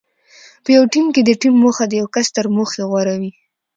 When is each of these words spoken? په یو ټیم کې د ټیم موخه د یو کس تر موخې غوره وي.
په 0.63 0.69
یو 0.77 0.83
ټیم 0.93 1.05
کې 1.13 1.21
د 1.23 1.31
ټیم 1.41 1.55
موخه 1.63 1.85
د 1.87 1.93
یو 2.01 2.07
کس 2.15 2.27
تر 2.35 2.45
موخې 2.55 2.81
غوره 2.89 3.15
وي. 3.21 3.31